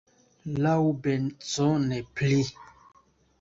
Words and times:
Laŭbezone 0.61 2.01
pli. 2.17 2.33